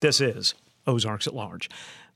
This 0.00 0.20
is 0.20 0.54
Ozarks 0.86 1.26
at 1.26 1.34
Large. 1.34 1.68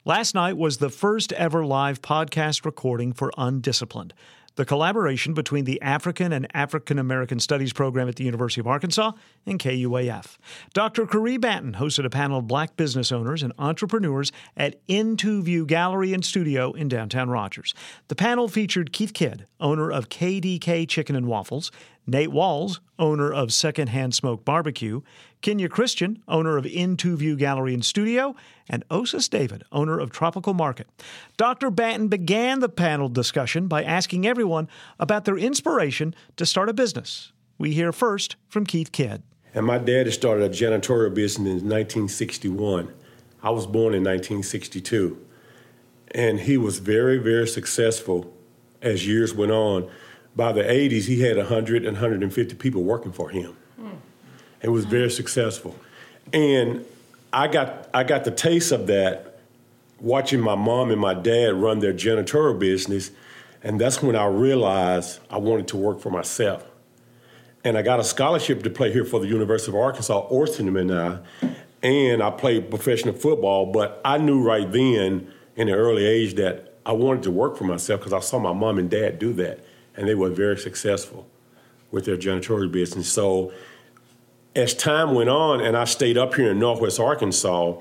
Last 0.05 0.37
night 0.37 0.57
was 0.57 0.77
the 0.77 0.89
first 0.89 1.33
ever 1.33 1.67
live 1.67 2.01
podcast 2.01 2.65
recording 2.65 3.13
for 3.13 3.33
Undisciplined, 3.37 4.15
the 4.55 4.65
collaboration 4.65 5.35
between 5.35 5.65
the 5.65 5.83
African 5.83 6.33
and 6.33 6.47
African 6.55 6.97
American 6.97 7.41
Studies 7.41 7.73
program 7.73 8.09
at 8.09 8.15
the 8.15 8.23
University 8.23 8.61
of 8.61 8.69
Arkansas 8.69 9.11
and 9.47 9.59
KUAF. 9.59 10.39
Dr. 10.73 11.07
Caree 11.07 11.39
Banton 11.39 11.75
hosted 11.75 12.05
a 12.05 12.11
panel 12.11 12.39
of 12.39 12.47
black 12.47 12.77
business 12.77 13.11
owners 13.11 13.43
and 13.43 13.53
entrepreneurs 13.59 14.31
at 14.57 14.81
Into 14.87 15.43
View 15.43 15.67
Gallery 15.67 16.15
and 16.15 16.25
Studio 16.25 16.71
in 16.71 16.87
downtown 16.87 17.31
Rogers. 17.31 17.75
The 18.07 18.15
panel 18.15 18.47
featured 18.47 18.93
Keith 18.93 19.13
Kidd, 19.13 19.47
owner 19.59 19.91
of 19.91 20.09
KDK 20.09 20.89
Chicken 20.89 21.17
and 21.17 21.27
Waffles, 21.27 21.73
Nate 22.07 22.33
Walls, 22.33 22.81
owner 22.99 23.33
of 23.33 23.53
Secondhand 23.53 24.15
Smoke 24.15 24.45
Barbecue, 24.45 25.03
Kenya 25.41 25.69
Christian, 25.69 26.23
owner 26.27 26.57
of 26.57 26.67
Into 26.67 27.17
View 27.17 27.37
Gallery 27.37 27.75
and 27.75 27.85
Studio, 27.85 28.35
and 28.69 28.87
Osis 28.89 29.29
David, 29.29 29.65
owner 29.71 29.99
of 29.99 30.11
Tropical 30.11 30.55
Market. 30.55 30.89
Dr. 31.37 31.71
Banton 31.71 32.09
began 32.09 32.61
the 32.61 32.69
panel 32.69 33.09
discussion 33.09 33.69
by 33.69 33.83
asking 33.83 34.27
everyone 34.27 34.69
about 34.99 35.25
their 35.25 35.39
inspiration 35.39 36.15
to 36.37 36.47
start 36.47 36.69
a 36.69 36.73
business. 36.73 37.33
We 37.59 37.73
hear 37.73 37.93
first 37.93 38.37
from 38.49 38.67
Keith 38.67 38.91
Kidd. 38.93 39.23
And 39.55 39.67
my 39.67 39.79
dad 39.79 40.07
had 40.07 40.15
started 40.15 40.45
a 40.45 40.55
janitorial 40.55 41.15
business 41.15 41.63
in 41.63 41.69
1961. 41.69 42.93
I 43.43 43.51
was 43.51 43.67
born 43.67 43.95
in 43.95 44.03
1962. 44.03 45.25
And 46.15 46.41
he 46.41 46.57
was 46.57 46.79
very, 46.79 47.19
very 47.19 47.47
successful 47.47 48.33
as 48.81 49.07
years 49.07 49.35
went 49.35 49.53
on 49.53 49.91
by 50.35 50.53
the 50.53 50.63
80s, 50.63 51.05
he 51.05 51.21
had 51.21 51.37
100 51.37 51.85
and 51.85 51.95
150 51.95 52.55
people 52.57 52.83
working 52.83 53.13
for 53.13 53.29
him. 53.29 53.57
Mm. 53.81 53.97
It 54.63 54.69
was 54.71 54.85
very 54.85 55.11
successful. 55.11 55.77
And 56.33 56.85
I 57.33 57.49
got, 57.49 57.91
I 57.93 58.05
got 58.05 58.25
the 58.25 58.31
taste 58.31 58.73
of 58.73 58.87
that 58.87 59.41
watching 60.01 60.41
my 60.41 60.55
mom 60.55 60.91
and 60.91 61.01
my 61.01 61.15
dad 61.15 61.55
run 61.55 61.81
their 61.81 61.93
janitorial 61.93 62.59
business. 62.59 63.11
And 63.63 63.81
that's 63.81 64.03
when 64.03 64.17
I 64.17 64.27
realized 64.27 65.21
I 65.31 65.39
wanted 65.39 65.69
to 65.69 65.77
work 65.77 66.01
for 66.01 66.11
myself. 66.11 66.65
And 67.65 67.79
I 67.79 67.83
got 67.83 68.01
a 68.01 68.05
scholarship 68.05 68.65
to 68.65 68.71
play 68.71 68.93
here 68.93 69.05
for 69.05 69.21
the 69.21 69.29
University 69.29 69.71
of 69.71 69.77
Arkansas, 69.77 70.19
Orson 70.19 70.77
and 70.77 70.93
I. 70.93 71.19
And 71.83 72.23
I 72.23 72.31
played 72.31 72.71
professional 72.71 73.15
football, 73.15 73.67
but 73.67 74.01
I 74.05 74.19
knew 74.19 74.43
right 74.43 74.71
then 74.71 75.33
in 75.57 75.67
the 75.67 75.75
early 75.75 76.05
age 76.05 76.35
that 76.35 76.75
I 76.85 76.93
wanted 76.93 77.23
to 77.25 77.31
work 77.31 77.57
for 77.57 77.65
myself 77.65 78.01
because 78.01 78.13
I 78.13 78.21
saw 78.21 78.39
my 78.39 78.53
mom 78.53 78.79
and 78.79 78.91
dad 78.91 79.19
do 79.19 79.33
that 79.35 79.61
and 79.97 80.09
they 80.09 80.15
were 80.15 80.31
very 80.31 80.57
successful 80.59 81.29
with 81.91 82.05
their 82.05 82.17
janitorial 82.17 82.71
business. 82.71 83.09
So 83.09 83.53
as 84.55 84.75
time 84.75 85.15
went 85.15 85.29
on, 85.29 85.61
and 85.61 85.77
I 85.77 85.85
stayed 85.85 86.19
up 86.19 86.35
here 86.35 86.51
in 86.51 86.59
Northwest 86.59 87.01
Arkansas 87.01 87.81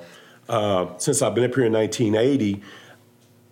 uh, 0.49 0.97
since 0.97 1.21
I've 1.21 1.35
been 1.35 1.43
up 1.43 1.55
here 1.55 1.65
in 1.65 1.73
1980. 1.73 2.61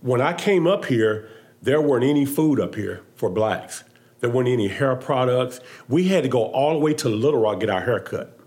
When 0.02 0.22
I 0.22 0.34
came 0.34 0.68
up 0.68 0.86
here, 0.86 1.30
there 1.62 1.82
weren't 1.82 2.06
any 2.06 2.26
food 2.26 2.60
up 2.60 2.76
here 2.76 3.02
for 3.16 3.30
blacks. 3.30 3.84
There 4.20 4.30
weren't 4.30 4.50
any 4.50 4.68
hair 4.68 4.96
products. 4.96 5.60
We 5.88 6.10
had 6.10 6.24
to 6.24 6.30
go 6.30 6.46
all 6.46 6.74
the 6.74 6.80
way 6.80 6.94
to 6.96 7.10
Little 7.10 7.42
Rock 7.42 7.62
get 7.62 7.70
our 7.70 7.82
hair 7.82 8.00
cut. 8.00 8.38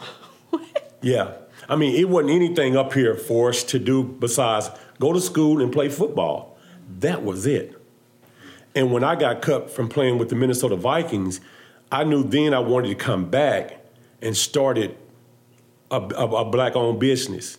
What? 0.50 0.98
Yeah. 1.00 1.32
I 1.68 1.76
mean, 1.76 1.94
it 1.94 2.08
wasn't 2.08 2.32
anything 2.32 2.76
up 2.76 2.92
here 2.92 3.14
for 3.14 3.50
us 3.50 3.62
to 3.64 3.78
do 3.78 4.02
besides 4.02 4.70
go 4.98 5.12
to 5.12 5.20
school 5.20 5.62
and 5.62 5.72
play 5.72 5.88
football. 5.88 6.58
That 6.98 7.22
was 7.22 7.46
it. 7.46 7.79
And 8.74 8.92
when 8.92 9.02
I 9.02 9.16
got 9.16 9.42
cut 9.42 9.70
from 9.70 9.88
playing 9.88 10.18
with 10.18 10.28
the 10.28 10.36
Minnesota 10.36 10.76
Vikings, 10.76 11.40
I 11.90 12.04
knew 12.04 12.22
then 12.22 12.54
I 12.54 12.60
wanted 12.60 12.88
to 12.88 12.94
come 12.94 13.28
back 13.28 13.84
and 14.22 14.36
started 14.36 14.96
a, 15.90 15.96
a, 15.96 16.26
a 16.26 16.44
black 16.44 16.76
owned 16.76 17.00
business. 17.00 17.58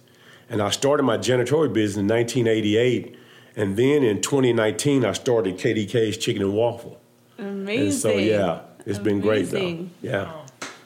And 0.50 0.62
I 0.62 0.70
started 0.70 1.04
my 1.04 1.18
janitorial 1.18 1.74
business 1.74 2.02
in 2.02 2.08
1988. 2.08 3.18
And 3.56 3.76
then 3.76 4.04
in 4.04 4.22
2019, 4.22 5.04
I 5.04 5.12
started 5.14 5.58
KDK's 5.58 6.18
Chicken 6.18 6.42
and 6.44 6.54
Waffle. 6.54 7.00
Amazing. 7.38 7.86
And 7.86 7.94
so, 7.94 8.12
yeah, 8.12 8.62
it's 8.86 9.00
Amazing. 9.00 9.04
been 9.04 9.22
great 9.22 9.50
though. 9.50 9.88
Yeah. 10.02 10.34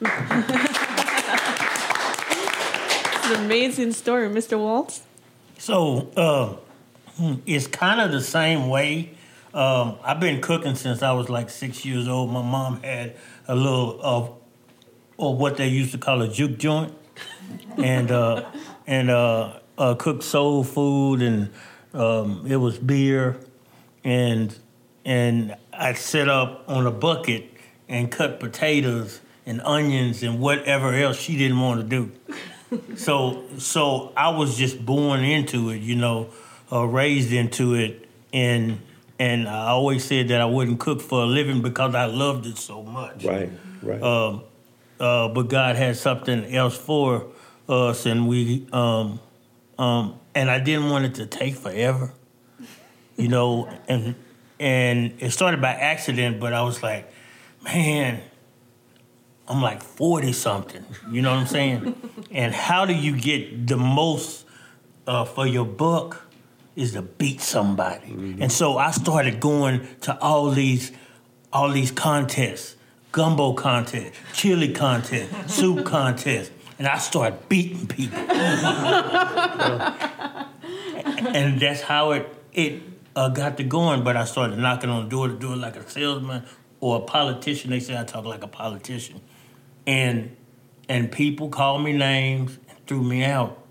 it's 3.16 3.26
an 3.30 3.44
amazing 3.44 3.92
story, 3.92 4.28
Mr. 4.28 4.58
Walls. 4.58 5.02
So, 5.58 6.10
uh, 6.16 6.56
it's 7.46 7.66
kind 7.66 8.00
of 8.00 8.10
the 8.12 8.20
same 8.20 8.68
way 8.68 9.15
um, 9.56 9.96
I've 10.04 10.20
been 10.20 10.42
cooking 10.42 10.74
since 10.74 11.02
I 11.02 11.12
was 11.12 11.30
like 11.30 11.48
six 11.48 11.82
years 11.82 12.06
old. 12.06 12.30
My 12.30 12.42
mom 12.42 12.82
had 12.82 13.16
a 13.48 13.56
little 13.56 13.98
of, 14.02 14.34
or 15.16 15.34
what 15.34 15.56
they 15.56 15.66
used 15.66 15.92
to 15.92 15.98
call 15.98 16.20
a 16.20 16.28
juke 16.28 16.58
joint, 16.58 16.92
and 17.78 18.10
uh, 18.10 18.44
and 18.86 19.08
uh, 19.08 19.60
uh, 19.78 19.94
cooked 19.94 20.24
soul 20.24 20.62
food, 20.62 21.22
and 21.22 21.50
um, 21.94 22.44
it 22.46 22.56
was 22.56 22.78
beer, 22.78 23.40
and 24.04 24.54
and 25.06 25.56
I'd 25.72 25.96
sit 25.96 26.28
up 26.28 26.64
on 26.68 26.86
a 26.86 26.90
bucket 26.90 27.50
and 27.88 28.12
cut 28.12 28.40
potatoes 28.40 29.22
and 29.46 29.62
onions 29.62 30.22
and 30.22 30.38
whatever 30.38 30.92
else 30.92 31.18
she 31.18 31.38
didn't 31.38 31.60
want 31.60 31.80
to 31.80 31.86
do. 31.86 32.12
so 32.96 33.42
so 33.56 34.12
I 34.18 34.28
was 34.28 34.58
just 34.58 34.84
born 34.84 35.24
into 35.24 35.70
it, 35.70 35.80
you 35.80 35.96
know, 35.96 36.28
uh, 36.70 36.84
raised 36.84 37.32
into 37.32 37.72
it, 37.72 38.06
and 38.34 38.82
and 39.18 39.48
I 39.48 39.68
always 39.68 40.04
said 40.04 40.28
that 40.28 40.40
I 40.40 40.44
wouldn't 40.44 40.78
cook 40.80 41.00
for 41.00 41.22
a 41.22 41.26
living 41.26 41.62
because 41.62 41.94
I 41.94 42.04
loved 42.06 42.46
it 42.46 42.58
so 42.58 42.82
much. 42.82 43.24
Right, 43.24 43.50
right. 43.82 44.02
Um, 44.02 44.42
uh, 45.00 45.28
but 45.28 45.48
God 45.48 45.76
had 45.76 45.96
something 45.96 46.54
else 46.54 46.76
for 46.76 47.26
us, 47.68 48.06
and 48.06 48.28
we 48.28 48.66
um, 48.72 49.20
um, 49.78 50.18
and 50.34 50.50
I 50.50 50.58
didn't 50.58 50.90
want 50.90 51.04
it 51.06 51.14
to 51.16 51.26
take 51.26 51.54
forever, 51.54 52.12
you 53.16 53.28
know. 53.28 53.68
And 53.88 54.14
and 54.58 55.14
it 55.18 55.30
started 55.30 55.60
by 55.60 55.72
accident, 55.72 56.40
but 56.40 56.52
I 56.52 56.62
was 56.62 56.82
like, 56.82 57.10
man, 57.62 58.20
I'm 59.48 59.62
like 59.62 59.82
forty 59.82 60.32
something. 60.32 60.84
You 61.10 61.22
know 61.22 61.30
what 61.30 61.40
I'm 61.40 61.46
saying? 61.46 61.94
and 62.30 62.54
how 62.54 62.86
do 62.86 62.94
you 62.94 63.18
get 63.18 63.66
the 63.66 63.76
most 63.76 64.46
uh, 65.06 65.24
for 65.24 65.46
your 65.46 65.66
buck? 65.66 66.25
Is 66.76 66.92
to 66.92 67.02
beat 67.02 67.40
somebody. 67.40 68.08
Mm-hmm. 68.08 68.42
And 68.42 68.52
so 68.52 68.78
I 68.78 68.92
started 68.92 69.40
going 69.40 69.88
to 70.02 70.16
all 70.20 70.50
these 70.50 70.92
all 71.52 71.70
these 71.70 71.90
contests, 71.90 72.76
gumbo 73.12 73.54
contest, 73.54 74.12
chili 74.34 74.72
contest, 74.72 75.32
soup 75.50 75.86
contest, 75.86 76.52
and 76.78 76.86
I 76.86 76.98
started 76.98 77.48
beating 77.48 77.86
people. 77.86 78.18
and 81.34 81.58
that's 81.58 81.80
how 81.80 82.12
it 82.12 82.28
it 82.52 82.82
uh, 83.16 83.30
got 83.30 83.56
to 83.56 83.64
going. 83.64 84.04
But 84.04 84.16
I 84.16 84.24
started 84.24 84.58
knocking 84.58 84.90
on 84.90 85.04
the 85.04 85.10
door 85.10 85.28
to 85.28 85.34
do 85.34 85.54
it 85.54 85.56
like 85.56 85.76
a 85.76 85.88
salesman 85.88 86.44
or 86.80 86.96
a 86.98 87.00
politician. 87.00 87.70
They 87.70 87.80
say 87.80 87.98
I 87.98 88.04
talk 88.04 88.26
like 88.26 88.44
a 88.44 88.48
politician, 88.48 89.22
and 89.86 90.36
and 90.90 91.10
people 91.10 91.48
called 91.48 91.82
me 91.82 91.94
names 91.94 92.58
and 92.68 92.86
threw 92.86 93.02
me 93.02 93.24
out, 93.24 93.64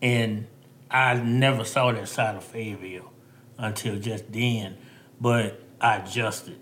and 0.00 0.46
I 0.90 1.14
never 1.14 1.64
saw 1.64 1.92
that 1.92 2.08
side 2.08 2.36
of 2.36 2.44
Fayetteville 2.44 3.12
until 3.58 3.98
just 3.98 4.32
then, 4.32 4.76
but 5.20 5.60
I 5.80 5.96
adjusted. 5.96 6.58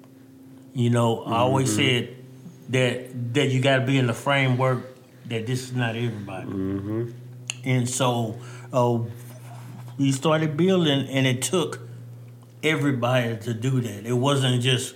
You 0.75 0.91
know, 0.91 1.17
mm-hmm. 1.17 1.33
I 1.33 1.39
always 1.39 1.71
mm-hmm. 1.71 2.07
said 2.07 2.17
that 2.71 3.35
that 3.35 3.49
you 3.51 3.61
got 3.61 3.79
to 3.79 3.87
be 3.87 3.99
in 3.99 4.07
the 4.07 4.15
framework 4.15 4.85
that 5.27 5.47
this 5.47 5.63
is 5.63 5.73
not 5.75 5.97
everybody, 5.97 6.47
mm-hmm. 6.47 7.11
and 7.65 7.89
so 7.89 8.39
uh, 8.73 8.99
we 9.99 10.13
started 10.13 10.57
building, 10.57 11.09
and 11.09 11.27
it 11.27 11.43
took 11.43 11.81
everybody 12.63 13.37
to 13.37 13.55
do 13.55 13.81
that. 13.81 14.07
It 14.07 14.13
wasn't 14.13 14.63
just 14.63 14.95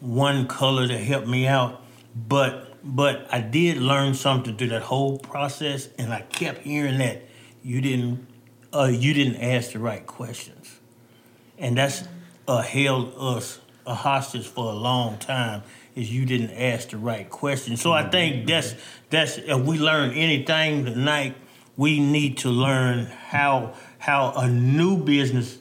one 0.00 0.46
color 0.46 0.86
to 0.88 0.98
help 0.98 1.26
me 1.26 1.46
out, 1.46 1.82
but 2.14 2.70
but 2.84 3.26
I 3.32 3.40
did 3.40 3.78
learn 3.78 4.14
something 4.14 4.56
through 4.56 4.68
that 4.68 4.82
whole 4.82 5.18
process, 5.18 5.88
and 5.98 6.12
I 6.12 6.20
kept 6.20 6.62
hearing 6.62 6.98
that 6.98 7.22
you 7.62 7.80
didn't 7.80 8.26
uh, 8.74 8.84
you 8.84 9.14
didn't 9.14 9.36
ask 9.36 9.72
the 9.72 9.78
right 9.78 10.06
questions, 10.06 10.78
and 11.58 11.76
that's 11.76 12.04
uh, 12.48 12.62
held 12.62 13.14
us 13.16 13.60
a 13.86 13.94
hostage 13.94 14.46
for 14.46 14.72
a 14.72 14.74
long 14.74 15.18
time. 15.18 15.62
Is 15.94 16.12
you 16.12 16.26
didn't 16.26 16.50
ask 16.50 16.88
the 16.88 16.96
right 16.96 17.30
questions. 17.30 17.80
So 17.80 17.92
I 17.92 18.08
think 18.08 18.48
that's 18.48 18.74
that's 19.10 19.38
if 19.38 19.60
we 19.60 19.78
learn 19.78 20.10
anything 20.12 20.84
tonight, 20.84 21.36
we 21.76 22.00
need 22.00 22.38
to 22.38 22.50
learn 22.50 23.06
how 23.06 23.74
how 23.98 24.32
a 24.36 24.48
new 24.48 24.96
business 24.96 25.58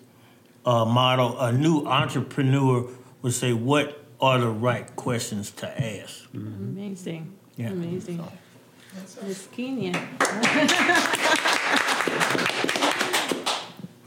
uh, 0.66 0.86
model, 0.86 1.40
a 1.40 1.52
new 1.52 1.86
entrepreneur 1.86 2.90
would 3.22 3.34
say 3.34 3.54
what 3.54 4.00
are 4.20 4.40
the 4.40 4.50
right 4.50 4.96
questions 4.96 5.52
to 5.52 5.68
ask. 5.68 6.24
Mm-hmm. 6.32 6.80
Amazing. 6.80 7.34
Yeah. 7.58 7.68
Amazing. 7.68 8.24
Miss 9.24 9.48
Kenya. 9.52 10.08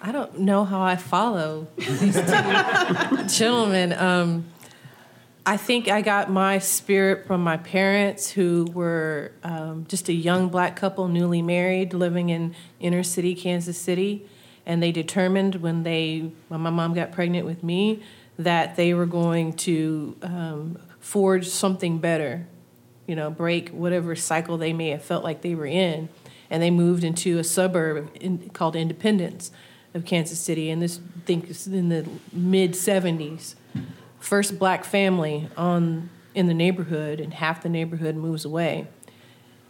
I 0.07 0.13
don't 0.13 0.39
know 0.39 0.65
how 0.65 0.83
I 0.83 0.95
follow 0.95 1.67
these 1.77 2.15
two 2.15 3.25
gentlemen. 3.27 3.93
Um, 3.93 4.45
I 5.45 5.57
think 5.57 5.89
I 5.89 6.01
got 6.01 6.31
my 6.31 6.61
spirit 6.61 7.27
from 7.27 7.43
my 7.43 7.57
parents, 7.57 8.31
who 8.31 8.69
were 8.73 9.33
um, 9.43 9.85
just 9.89 10.09
a 10.09 10.13
young 10.13 10.49
black 10.49 10.77
couple, 10.77 11.09
newly 11.09 11.43
married, 11.43 11.93
living 11.93 12.29
in 12.29 12.55
inner 12.79 13.03
city 13.03 13.35
Kansas 13.35 13.77
City, 13.77 14.25
and 14.65 14.81
they 14.81 14.93
determined 14.93 15.57
when 15.57 15.83
they 15.83 16.31
when 16.47 16.61
my 16.61 16.71
mom 16.71 16.95
got 16.95 17.11
pregnant 17.11 17.45
with 17.45 17.65
me 17.65 18.01
that 18.39 18.77
they 18.77 18.95
were 18.95 19.07
going 19.07 19.55
to 19.55 20.17
um, 20.23 20.79
forge 21.01 21.49
something 21.49 21.99
better, 21.99 22.47
you 23.09 23.17
know, 23.17 23.29
break 23.29 23.71
whatever 23.71 24.15
cycle 24.15 24.57
they 24.57 24.73
may 24.73 24.91
have 24.91 25.03
felt 25.03 25.25
like 25.25 25.43
they 25.43 25.57
were 25.57 25.67
in, 25.67 26.09
and 26.49 26.63
they 26.63 26.71
moved 26.71 27.03
into 27.03 27.41
a 27.41 27.45
suburb 27.45 28.09
in, 28.21 28.51
called 28.51 28.77
Independence 28.77 29.51
of 29.97 30.05
Kansas 30.05 30.39
City, 30.39 30.71
and 30.71 30.81
this 30.81 30.99
I 30.99 31.21
think 31.27 31.51
is 31.51 31.67
in 31.67 31.89
the 31.89 32.07
mid 32.33 32.73
'70s 32.73 33.57
first 34.21 34.59
black 34.59 34.85
family 34.85 35.49
on 35.57 36.11
in 36.35 36.47
the 36.47 36.55
neighborhood 36.55 37.21
and 37.21 37.35
half 37.35 37.63
the 37.63 37.69
neighborhood 37.69 38.15
moves 38.15 38.45
away. 38.45 38.87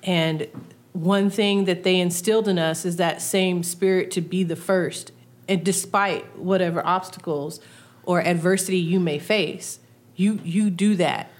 And 0.03 0.49
one 0.93 1.31
thing 1.31 1.67
that 1.67 1.85
they 1.85 2.01
instilled 2.01 2.49
in 2.49 2.59
us 2.59 2.85
is 2.85 2.97
that 2.97 3.21
same 3.21 3.63
spirit 3.63 4.11
to 4.13 4.21
be 4.21 4.43
the 4.43 4.57
first 4.57 5.13
and 5.49 5.65
despite 5.65 6.39
whatever 6.39 6.85
obstacles 6.87 7.61
or 8.05 8.21
adversity 8.23 8.79
you 8.79 8.99
may 8.99 9.19
face 9.19 9.79
you 10.17 10.41
you 10.43 10.71
do 10.71 10.95
that 10.95 11.31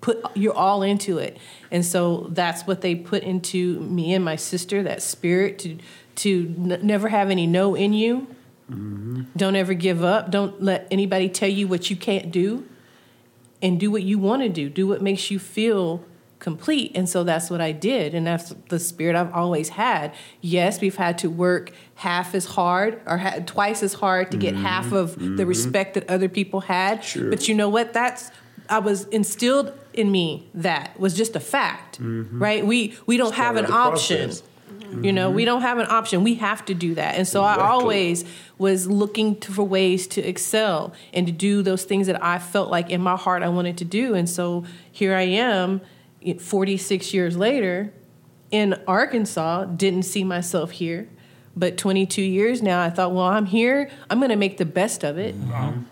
put 0.00 0.24
you're 0.34 0.54
all 0.54 0.82
into 0.82 1.18
it 1.18 1.36
and 1.70 1.84
so 1.84 2.28
that's 2.30 2.66
what 2.66 2.80
they 2.80 2.94
put 2.94 3.22
into 3.22 3.80
me 3.80 4.14
and 4.14 4.24
my 4.24 4.36
sister 4.36 4.82
that 4.82 5.02
spirit 5.02 5.58
to 5.58 5.76
to 6.14 6.54
n- 6.58 6.80
never 6.82 7.08
have 7.08 7.30
any 7.30 7.46
no 7.46 7.74
in 7.74 7.92
you 7.92 8.26
Mm-hmm. 8.70 9.22
Don't 9.36 9.56
ever 9.56 9.74
give 9.74 10.04
up. 10.04 10.30
Don't 10.30 10.62
let 10.62 10.86
anybody 10.90 11.28
tell 11.28 11.48
you 11.48 11.66
what 11.66 11.90
you 11.90 11.96
can't 11.96 12.30
do. 12.30 12.66
And 13.62 13.78
do 13.78 13.90
what 13.90 14.02
you 14.02 14.18
want 14.18 14.42
to 14.42 14.48
do. 14.48 14.70
Do 14.70 14.86
what 14.86 15.02
makes 15.02 15.30
you 15.30 15.38
feel 15.38 16.02
complete. 16.38 16.92
And 16.94 17.06
so 17.06 17.24
that's 17.24 17.50
what 17.50 17.60
I 17.60 17.72
did. 17.72 18.14
And 18.14 18.26
that's 18.26 18.54
the 18.70 18.78
spirit 18.78 19.14
I've 19.14 19.34
always 19.34 19.70
had. 19.70 20.14
Yes, 20.40 20.80
we've 20.80 20.96
had 20.96 21.18
to 21.18 21.28
work 21.28 21.72
half 21.96 22.34
as 22.34 22.46
hard 22.46 23.02
or 23.06 23.18
ha- 23.18 23.40
twice 23.44 23.82
as 23.82 23.92
hard 23.92 24.30
to 24.30 24.38
get 24.38 24.54
mm-hmm. 24.54 24.64
half 24.64 24.92
of 24.92 25.10
mm-hmm. 25.10 25.36
the 25.36 25.44
respect 25.44 25.94
that 25.94 26.08
other 26.08 26.30
people 26.30 26.60
had. 26.60 27.04
Sure. 27.04 27.28
But 27.28 27.48
you 27.48 27.54
know 27.54 27.68
what? 27.68 27.92
That's 27.92 28.30
I 28.70 28.78
was 28.78 29.04
instilled 29.06 29.74
in 29.94 30.10
me 30.10 30.48
that 30.54 30.98
was 30.98 31.14
just 31.14 31.36
a 31.36 31.40
fact, 31.40 32.00
mm-hmm. 32.00 32.42
right? 32.42 32.64
We 32.64 32.96
we 33.06 33.16
don't 33.16 33.34
have 33.34 33.56
an 33.56 33.70
option. 33.70 34.30
Mm-hmm. 34.30 35.04
You 35.04 35.12
know, 35.12 35.30
we 35.30 35.44
don't 35.44 35.62
have 35.62 35.78
an 35.78 35.86
option. 35.88 36.24
We 36.24 36.34
have 36.36 36.64
to 36.66 36.74
do 36.74 36.94
that. 36.94 37.16
And 37.16 37.26
so 37.26 37.42
exactly. 37.42 37.64
I 37.64 37.68
always 37.68 38.24
was 38.58 38.88
looking 38.88 39.38
to, 39.40 39.52
for 39.52 39.62
ways 39.62 40.06
to 40.08 40.20
excel 40.20 40.92
and 41.12 41.26
to 41.26 41.32
do 41.32 41.62
those 41.62 41.84
things 41.84 42.06
that 42.06 42.22
I 42.22 42.38
felt 42.38 42.70
like 42.70 42.90
in 42.90 43.00
my 43.00 43.16
heart 43.16 43.42
I 43.42 43.48
wanted 43.48 43.78
to 43.78 43.84
do. 43.84 44.14
And 44.14 44.28
so 44.28 44.64
here 44.90 45.14
I 45.14 45.22
am, 45.22 45.80
46 46.38 47.14
years 47.14 47.36
later, 47.36 47.92
in 48.50 48.80
Arkansas, 48.86 49.64
didn't 49.64 50.02
see 50.02 50.24
myself 50.24 50.72
here. 50.72 51.08
But 51.56 51.76
22 51.76 52.22
years 52.22 52.62
now, 52.62 52.82
I 52.82 52.90
thought, 52.90 53.12
well, 53.12 53.26
I'm 53.26 53.46
here. 53.46 53.90
I'm 54.08 54.18
going 54.18 54.30
to 54.30 54.36
make 54.36 54.56
the 54.56 54.64
best 54.64 55.04
of 55.04 55.18
it. 55.18 55.34
Mm-hmm. 55.40 55.82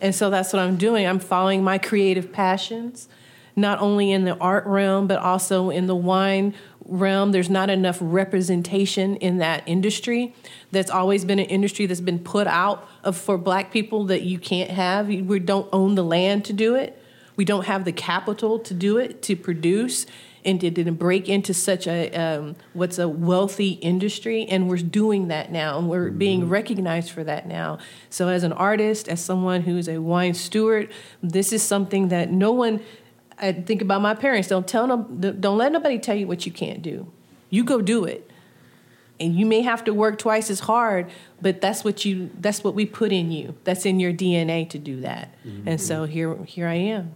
And 0.00 0.14
so 0.14 0.30
that's 0.30 0.52
what 0.52 0.60
I'm 0.60 0.76
doing. 0.76 1.06
I'm 1.06 1.20
following 1.20 1.62
my 1.62 1.78
creative 1.78 2.32
passions, 2.32 3.08
not 3.56 3.80
only 3.80 4.12
in 4.12 4.24
the 4.24 4.36
art 4.38 4.66
realm, 4.66 5.06
but 5.06 5.18
also 5.18 5.70
in 5.70 5.86
the 5.86 5.96
wine 5.96 6.54
realm. 6.84 7.32
There's 7.32 7.50
not 7.50 7.70
enough 7.70 7.98
representation 8.00 9.16
in 9.16 9.38
that 9.38 9.62
industry. 9.66 10.34
That's 10.70 10.90
always 10.90 11.24
been 11.24 11.38
an 11.38 11.46
industry 11.46 11.86
that's 11.86 12.00
been 12.00 12.18
put 12.18 12.46
out 12.46 12.88
of 13.04 13.16
for 13.16 13.38
black 13.38 13.72
people 13.72 14.04
that 14.06 14.22
you 14.22 14.38
can't 14.38 14.70
have. 14.70 15.08
We 15.08 15.38
don't 15.38 15.68
own 15.72 15.94
the 15.94 16.04
land 16.04 16.44
to 16.46 16.52
do 16.52 16.74
it. 16.74 16.98
We 17.36 17.44
don't 17.44 17.66
have 17.66 17.84
the 17.84 17.92
capital 17.92 18.58
to 18.60 18.74
do 18.74 18.98
it, 18.98 19.22
to 19.22 19.36
produce 19.36 20.06
and 20.44 20.60
to, 20.60 20.70
to 20.70 20.92
break 20.92 21.28
into 21.28 21.54
such 21.54 21.86
a 21.86 22.10
um, 22.12 22.56
what's 22.72 22.98
a 22.98 23.08
wealthy 23.08 23.70
industry 23.72 24.44
and 24.46 24.68
we're 24.68 24.76
doing 24.78 25.28
that 25.28 25.52
now 25.52 25.78
and 25.78 25.88
we're 25.88 26.08
mm-hmm. 26.08 26.18
being 26.18 26.48
recognized 26.48 27.10
for 27.10 27.22
that 27.24 27.46
now 27.46 27.78
so 28.10 28.28
as 28.28 28.42
an 28.42 28.52
artist 28.52 29.08
as 29.08 29.24
someone 29.24 29.62
who's 29.62 29.88
a 29.88 29.98
wine 29.98 30.34
steward 30.34 30.90
this 31.22 31.52
is 31.52 31.62
something 31.62 32.08
that 32.08 32.30
no 32.30 32.52
one 32.52 32.80
I 33.38 33.52
think 33.52 33.82
about 33.82 34.02
my 34.02 34.14
parents. 34.14 34.48
Don't 34.48 34.66
tell 34.66 34.86
them. 34.86 35.40
Don't 35.40 35.58
let 35.58 35.72
nobody 35.72 35.98
tell 35.98 36.16
you 36.16 36.26
what 36.26 36.46
you 36.46 36.52
can't 36.52 36.82
do. 36.82 37.10
You 37.50 37.64
go 37.64 37.80
do 37.80 38.04
it, 38.04 38.30
and 39.20 39.34
you 39.34 39.46
may 39.46 39.62
have 39.62 39.84
to 39.84 39.94
work 39.94 40.18
twice 40.18 40.50
as 40.50 40.60
hard, 40.60 41.10
but 41.40 41.60
that's 41.60 41.84
what 41.84 42.04
you. 42.04 42.30
That's 42.38 42.62
what 42.64 42.74
we 42.74 42.86
put 42.86 43.12
in 43.12 43.30
you. 43.30 43.54
That's 43.64 43.86
in 43.86 44.00
your 44.00 44.12
DNA 44.12 44.68
to 44.70 44.78
do 44.78 45.00
that. 45.00 45.34
Mm-hmm. 45.46 45.68
And 45.68 45.80
so 45.80 46.04
here, 46.04 46.36
here 46.44 46.68
I 46.68 46.74
am. 46.74 47.14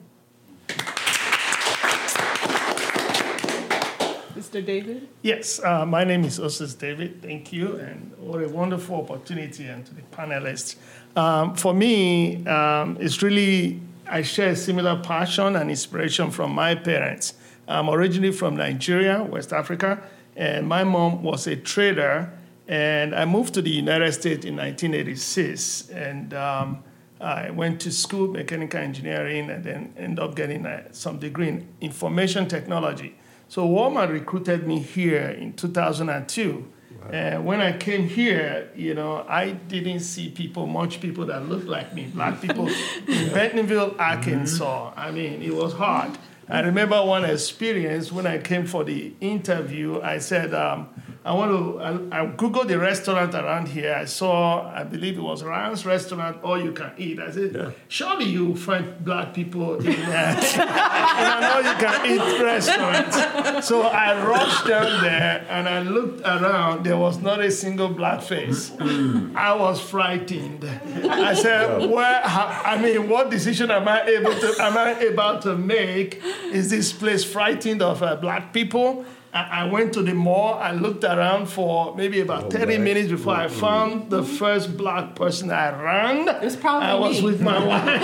Mr. 4.37 4.65
David? 4.65 5.09
Yes, 5.23 5.61
uh, 5.65 5.85
my 5.87 6.05
name 6.05 6.25
is 6.25 6.39
Osis 6.39 6.79
David. 6.79 7.23
Thank 7.23 7.53
you, 7.53 7.77
and 7.77 8.13
what 8.19 8.43
a 8.43 8.49
wonderful 8.49 8.97
opportunity, 8.97 9.65
and 9.65 9.85
to 9.87 9.95
the 9.95 10.03
panelists. 10.13 10.77
Um, 11.17 11.55
for 11.57 11.75
me, 11.75 12.47
um, 12.47 12.97
it's 13.01 13.23
really 13.23 13.81
I 14.09 14.23
share 14.23 14.51
a 14.51 14.57
similar 14.57 15.03
passion 15.03 15.57
and 15.57 15.69
inspiration 15.69 16.31
from 16.31 16.53
my 16.53 16.75
parents. 16.77 17.35
I'm 17.67 17.91
originally 17.91 18.33
from 18.33 18.57
Nigeria, 18.57 19.23
West 19.23 19.53
Africa, 19.53 20.03
and 20.37 20.69
my 20.69 20.85
mom 20.85 21.23
was 21.23 21.47
a 21.47 21.57
trader. 21.57 22.33
And 22.69 23.15
I 23.15 23.25
moved 23.25 23.55
to 23.55 23.63
the 23.63 23.71
United 23.71 24.13
States 24.13 24.45
in 24.45 24.57
1986, 24.57 25.91
and 25.91 26.35
um, 26.35 26.83
I 27.21 27.51
went 27.51 27.81
to 27.83 27.93
school, 27.93 28.29
mechanical 28.29 28.81
engineering, 28.81 29.51
and 29.51 29.65
then 29.65 29.95
ended 29.97 30.19
up 30.19 30.35
getting 30.35 30.67
uh, 30.67 30.89
some 30.93 31.19
degree 31.19 31.49
in 31.49 31.69
information 31.81 32.49
technology. 32.49 33.17
So 33.49 33.67
Walmart 33.67 34.11
recruited 34.11 34.67
me 34.67 34.81
here 34.81 35.29
in 35.29 35.53
2002 35.53 36.67
and 37.13 37.45
when 37.45 37.61
I 37.61 37.77
came 37.77 38.09
here, 38.09 38.71
you 38.75 38.95
know, 38.95 39.25
I 39.29 39.53
didn't 39.53 40.01
see 40.01 40.31
people, 40.31 40.67
much 40.67 41.01
people 41.01 41.27
that 41.27 41.49
looked 41.49 41.67
like 41.67 41.95
me, 41.95 42.05
black 42.05 42.41
people 42.41 42.69
in 43.09 43.33
Bentonville, 43.33 43.95
Arkansas. 43.99 44.93
I 44.97 45.11
mean, 45.11 45.43
it 45.43 45.55
was 45.55 45.73
hard. 45.73 46.19
I 46.49 46.61
remember 46.61 47.03
one 47.05 47.25
experience 47.25 48.13
when 48.13 48.27
I 48.27 48.39
came 48.39 48.67
for 48.67 48.85
the 48.85 49.13
interview. 49.21 50.01
I 50.01 50.19
said, 50.19 50.55
um, 50.55 50.89
I 51.27 51.33
want 51.33 51.51
to, 51.51 51.81
I, 51.81 52.23
I, 52.23 52.27
Googled 52.29 52.69
the 52.69 52.79
restaurant 52.79 53.35
around 53.35 53.67
here. 53.67 53.93
I 53.93 54.05
saw, 54.05 54.71
I 54.73 54.85
believe 54.85 55.19
it 55.19 55.21
was 55.21 55.43
Ryan's 55.43 55.85
restaurant, 55.85 56.41
all 56.45 56.63
you 56.63 56.71
can 56.71 56.93
eat. 56.99 57.19
I 57.19 57.33
said, 57.33 57.53
yeah. 57.53 57.71
surely 57.89 58.27
you 58.27 58.55
find 58.55 59.05
black 59.05 59.35
people 59.35 59.75
in 59.75 59.87
there. 59.87 60.37
and 60.37 61.27
I 61.35 61.41
know 61.41 61.69
you 61.69 61.77
can 61.85 62.07
eat 62.13 62.43
restaurants. 62.45 63.67
So 63.67 63.83
I 63.83 64.25
rushed 64.25 64.69
down 64.69 65.03
there 65.03 65.45
and 65.51 65.69
I 65.69 65.81
looked 65.83 66.21
around. 66.21 66.85
There 66.85 66.97
was 66.97 67.19
not 67.21 67.41
a 67.41 67.51
single 67.51 67.89
black 67.89 68.23
face. 68.23 68.71
I 68.79 69.57
was 69.59 69.81
frightened. 69.81 70.65
I 70.65 71.35
said, 71.35 71.91
where, 71.91 72.23
I 72.25 72.81
mean, 72.81 73.09
what 73.09 73.31
decision 73.31 73.73
am 73.73 73.89
I 73.89 74.03
able 74.05 74.33
to, 74.33 74.55
am 74.61 74.77
I 74.79 74.97
able 75.01 75.41
to 75.41 75.57
make? 75.57 76.23
Is 76.53 76.71
this 76.71 76.93
place 76.93 77.25
frightened 77.25 77.83
of 77.83 78.01
uh, 78.01 78.15
black 78.15 78.53
people? 78.53 79.05
I 79.37 79.65
went 79.65 79.93
to 79.95 80.03
the 80.03 80.15
mall. 80.15 80.55
I 80.55 80.73
looked 80.73 81.05
around 81.05 81.47
for 81.47 81.95
maybe 81.97 82.21
about 82.21 82.45
oh, 82.45 82.51
30 82.51 82.79
minutes 82.79 83.11
before 83.11 83.35
I 83.35 83.49
found 83.49 84.11
the 84.11 84.23
first 84.23 84.77
black 84.77 85.15
person 85.15 85.51
I 85.51 85.81
ran. 85.81 86.29
It 86.29 86.43
was 86.43 86.57
probably 86.57 86.89
I 86.89 86.95
was 86.95 87.19
me. 87.19 87.25
with 87.25 87.41
my 87.41 87.65
wife. 87.65 88.03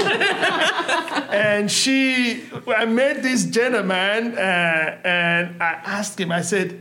and 1.33 1.71
she, 1.71 2.43
I 2.67 2.85
met 2.85 3.23
this 3.23 3.47
gentleman 3.47 4.37
uh, 4.37 5.01
and 5.05 5.63
I 5.63 5.81
asked 5.85 6.21
him, 6.21 6.33
I 6.33 6.43
said, 6.43 6.81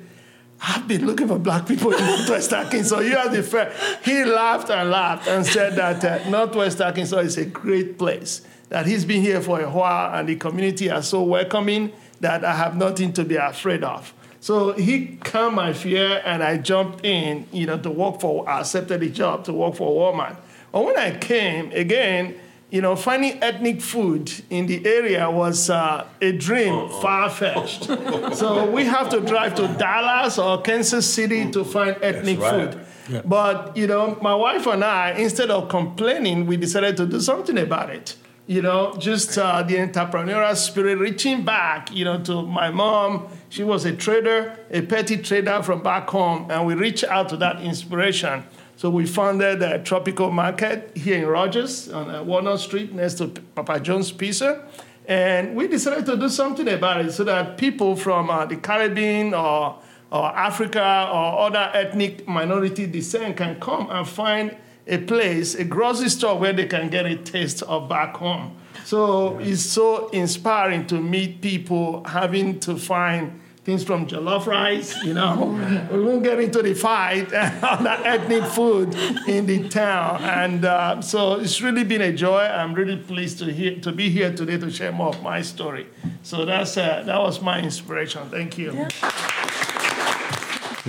I've 0.61 0.87
been 0.87 1.07
looking 1.07 1.27
for 1.27 1.39
black 1.39 1.67
people 1.67 1.91
in 1.91 2.05
Northwest 2.05 2.53
Arkansas. 2.53 2.99
You 2.99 3.17
are 3.17 3.29
the 3.29 3.41
first. 3.41 4.05
He 4.05 4.23
laughed 4.23 4.69
and 4.69 4.91
laughed 4.91 5.27
and 5.27 5.45
said 5.45 5.75
that 5.75 6.03
uh, 6.05 6.29
Northwest 6.29 6.79
Arkansas 6.81 7.17
is 7.17 7.37
a 7.37 7.45
great 7.45 7.97
place, 7.97 8.41
that 8.69 8.85
he's 8.85 9.03
been 9.03 9.21
here 9.21 9.41
for 9.41 9.59
a 9.59 9.69
while 9.69 10.13
and 10.13 10.29
the 10.29 10.35
community 10.35 10.89
are 10.89 11.01
so 11.01 11.23
welcoming 11.23 11.91
that 12.19 12.45
I 12.45 12.53
have 12.53 12.75
nothing 12.77 13.11
to 13.13 13.23
be 13.25 13.35
afraid 13.35 13.83
of. 13.83 14.13
So 14.41 14.73
he 14.73 15.17
calmed 15.17 15.55
my 15.55 15.71
fear, 15.71 16.19
and 16.25 16.41
I 16.41 16.57
jumped 16.57 17.05
in, 17.05 17.45
you 17.51 17.67
know, 17.67 17.77
to 17.77 17.91
work 17.91 18.19
for. 18.19 18.49
I 18.49 18.61
accepted 18.61 18.99
the 19.01 19.09
job 19.09 19.45
to 19.45 19.53
work 19.53 19.75
for 19.75 19.87
Walmart. 19.89 20.35
But 20.71 20.83
when 20.83 20.97
I 20.97 21.15
came 21.15 21.71
again, 21.73 22.35
you 22.71 22.81
know, 22.81 22.95
finding 22.95 23.41
ethnic 23.43 23.81
food 23.81 24.31
in 24.49 24.65
the 24.65 24.83
area 24.87 25.29
was 25.29 25.69
uh, 25.69 26.07
a 26.21 26.31
dream, 26.31 26.89
far 26.89 27.29
fetched. 27.29 27.83
so 28.35 28.69
we 28.71 28.85
have 28.85 29.09
to 29.09 29.21
drive 29.21 29.53
to 29.55 29.67
Dallas 29.77 30.39
or 30.39 30.59
Kansas 30.63 31.13
City 31.13 31.51
to 31.51 31.63
find 31.63 31.95
ethnic 32.01 32.39
right. 32.39 32.73
food. 32.73 32.85
Yeah. 33.09 33.21
But 33.23 33.77
you 33.77 33.85
know, 33.85 34.17
my 34.23 34.33
wife 34.33 34.65
and 34.65 34.83
I, 34.83 35.11
instead 35.11 35.51
of 35.51 35.69
complaining, 35.69 36.47
we 36.47 36.57
decided 36.57 36.97
to 36.97 37.05
do 37.05 37.19
something 37.19 37.59
about 37.59 37.91
it 37.91 38.15
you 38.51 38.61
know, 38.61 38.93
just 38.97 39.37
uh, 39.37 39.63
the 39.63 39.75
entrepreneurial 39.75 40.53
spirit, 40.57 40.97
reaching 40.97 41.45
back, 41.45 41.89
you 41.93 42.03
know, 42.03 42.19
to 42.21 42.41
my 42.41 42.69
mom. 42.69 43.29
She 43.47 43.63
was 43.63 43.85
a 43.85 43.95
trader, 43.95 44.59
a 44.69 44.81
petty 44.81 45.15
trader 45.15 45.63
from 45.63 45.81
back 45.81 46.09
home, 46.09 46.51
and 46.51 46.67
we 46.67 46.73
reached 46.73 47.05
out 47.05 47.29
to 47.29 47.37
that 47.37 47.61
inspiration. 47.61 48.43
So 48.75 48.89
we 48.89 49.05
founded 49.05 49.63
a 49.63 49.79
tropical 49.79 50.31
market 50.31 50.91
here 50.97 51.23
in 51.23 51.29
Rogers 51.29 51.87
on 51.87 52.13
uh, 52.13 52.23
Walnut 52.23 52.59
Street 52.59 52.91
next 52.91 53.19
to 53.19 53.29
Papa 53.55 53.79
John's 53.79 54.11
Pizza. 54.11 54.67
And 55.05 55.55
we 55.55 55.69
decided 55.69 56.05
to 56.07 56.17
do 56.17 56.27
something 56.27 56.67
about 56.67 57.05
it 57.05 57.13
so 57.13 57.23
that 57.23 57.57
people 57.57 57.95
from 57.95 58.29
uh, 58.29 58.47
the 58.47 58.57
Caribbean 58.57 59.33
or, 59.33 59.79
or 60.11 60.25
Africa 60.35 61.09
or 61.09 61.39
other 61.47 61.71
ethnic 61.73 62.27
minority 62.27 62.85
descent 62.85 63.37
can 63.37 63.61
come 63.61 63.89
and 63.89 64.05
find 64.05 64.57
a 64.91 64.97
place, 64.97 65.55
a 65.55 65.63
grocery 65.63 66.09
store 66.09 66.37
where 66.37 66.53
they 66.53 66.67
can 66.67 66.89
get 66.89 67.05
a 67.05 67.15
taste 67.15 67.63
of 67.63 67.87
back 67.87 68.17
home. 68.17 68.57
So 68.83 69.39
it's 69.39 69.61
so 69.61 70.09
inspiring 70.09 70.85
to 70.87 71.01
meet 71.01 71.41
people 71.41 72.03
having 72.03 72.59
to 72.61 72.75
find 72.75 73.39
things 73.63 73.83
from 73.83 74.07
jollof 74.07 74.47
rice, 74.47 75.01
you 75.03 75.13
know. 75.13 75.87
we 75.91 76.03
won't 76.03 76.23
get 76.23 76.39
into 76.39 76.61
the 76.61 76.73
fight 76.73 77.31
on 77.33 77.83
that 77.83 78.05
ethnic 78.05 78.43
food 78.51 78.93
in 79.27 79.45
the 79.45 79.69
town. 79.69 80.21
And 80.23 80.65
uh, 80.65 81.01
so 81.01 81.35
it's 81.35 81.61
really 81.61 81.83
been 81.83 82.01
a 82.01 82.11
joy. 82.11 82.41
I'm 82.41 82.73
really 82.73 82.97
pleased 82.97 83.39
to, 83.39 83.45
hear, 83.45 83.79
to 83.79 83.91
be 83.91 84.09
here 84.09 84.33
today 84.33 84.57
to 84.57 84.69
share 84.69 84.91
more 84.91 85.09
of 85.09 85.21
my 85.21 85.41
story. 85.41 85.87
So 86.23 86.43
that's, 86.43 86.75
uh, 86.75 87.03
that 87.05 87.19
was 87.19 87.41
my 87.41 87.61
inspiration. 87.61 88.29
Thank 88.29 88.57
you. 88.57 88.73
Yeah. 88.73 88.89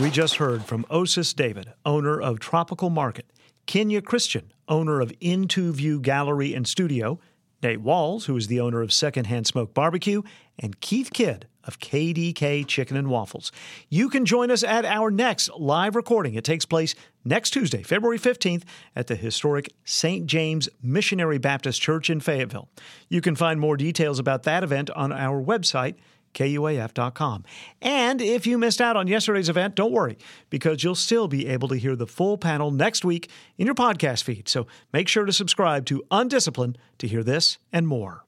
We 0.00 0.10
just 0.10 0.36
heard 0.36 0.64
from 0.64 0.84
Osis 0.84 1.36
David, 1.36 1.74
owner 1.84 2.18
of 2.18 2.40
Tropical 2.40 2.88
Market, 2.88 3.26
Kenya 3.66 4.02
Christian, 4.02 4.52
owner 4.68 5.00
of 5.00 5.12
Into 5.20 5.72
View 5.72 6.00
Gallery 6.00 6.54
and 6.54 6.66
Studio, 6.66 7.18
Nate 7.62 7.80
Walls, 7.80 8.26
who 8.26 8.36
is 8.36 8.48
the 8.48 8.60
owner 8.60 8.82
of 8.82 8.92
Secondhand 8.92 9.46
Smoke 9.46 9.72
Barbecue, 9.72 10.22
and 10.58 10.80
Keith 10.80 11.10
Kidd 11.12 11.46
of 11.64 11.78
KDK 11.78 12.66
Chicken 12.66 12.96
and 12.96 13.08
Waffles. 13.08 13.52
You 13.88 14.08
can 14.08 14.26
join 14.26 14.50
us 14.50 14.64
at 14.64 14.84
our 14.84 15.10
next 15.10 15.48
live 15.56 15.94
recording. 15.94 16.34
It 16.34 16.44
takes 16.44 16.64
place 16.64 16.94
next 17.24 17.50
Tuesday, 17.50 17.82
February 17.84 18.18
15th, 18.18 18.64
at 18.96 19.06
the 19.06 19.14
historic 19.14 19.72
St. 19.84 20.26
James 20.26 20.68
Missionary 20.82 21.38
Baptist 21.38 21.80
Church 21.80 22.10
in 22.10 22.18
Fayetteville. 22.18 22.68
You 23.08 23.20
can 23.20 23.36
find 23.36 23.60
more 23.60 23.76
details 23.76 24.18
about 24.18 24.42
that 24.42 24.64
event 24.64 24.90
on 24.90 25.12
our 25.12 25.40
website, 25.42 25.94
KUAF.com. 26.34 27.44
And 27.80 28.20
if 28.20 28.46
you 28.46 28.58
missed 28.58 28.80
out 28.80 28.96
on 28.96 29.06
yesterday's 29.06 29.48
event, 29.48 29.74
don't 29.74 29.92
worry, 29.92 30.18
because 30.50 30.82
you'll 30.82 30.94
still 30.94 31.28
be 31.28 31.46
able 31.48 31.68
to 31.68 31.76
hear 31.76 31.96
the 31.96 32.06
full 32.06 32.38
panel 32.38 32.70
next 32.70 33.04
week 33.04 33.28
in 33.58 33.66
your 33.66 33.74
podcast 33.74 34.22
feed. 34.22 34.48
So 34.48 34.66
make 34.92 35.08
sure 35.08 35.24
to 35.24 35.32
subscribe 35.32 35.86
to 35.86 36.02
Undisciplined 36.10 36.78
to 36.98 37.08
hear 37.08 37.22
this 37.22 37.58
and 37.72 37.86
more. 37.86 38.24